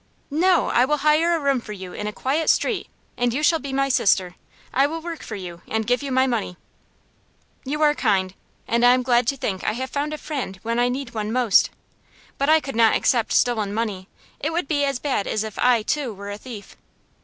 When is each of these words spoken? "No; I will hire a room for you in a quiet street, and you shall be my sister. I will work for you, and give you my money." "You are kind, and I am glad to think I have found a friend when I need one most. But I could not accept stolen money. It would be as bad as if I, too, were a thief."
"No; 0.31 0.69
I 0.71 0.83
will 0.83 0.97
hire 1.05 1.35
a 1.35 1.39
room 1.39 1.61
for 1.61 1.73
you 1.73 1.93
in 1.93 2.07
a 2.07 2.11
quiet 2.11 2.49
street, 2.49 2.87
and 3.17 3.31
you 3.31 3.43
shall 3.43 3.59
be 3.59 3.71
my 3.71 3.87
sister. 3.87 4.33
I 4.73 4.87
will 4.87 4.99
work 4.99 5.21
for 5.21 5.35
you, 5.35 5.61
and 5.67 5.85
give 5.85 6.01
you 6.01 6.11
my 6.11 6.25
money." 6.25 6.57
"You 7.65 7.83
are 7.83 7.93
kind, 7.93 8.33
and 8.67 8.83
I 8.83 8.95
am 8.95 9.03
glad 9.03 9.27
to 9.27 9.37
think 9.37 9.63
I 9.63 9.73
have 9.73 9.91
found 9.91 10.11
a 10.15 10.17
friend 10.17 10.59
when 10.63 10.79
I 10.79 10.89
need 10.89 11.13
one 11.13 11.31
most. 11.31 11.69
But 12.39 12.49
I 12.49 12.59
could 12.59 12.75
not 12.75 12.95
accept 12.95 13.31
stolen 13.33 13.75
money. 13.75 14.07
It 14.39 14.51
would 14.51 14.67
be 14.67 14.85
as 14.85 14.97
bad 14.97 15.27
as 15.27 15.43
if 15.43 15.59
I, 15.59 15.83
too, 15.83 16.11
were 16.15 16.31
a 16.31 16.37
thief." 16.39 16.75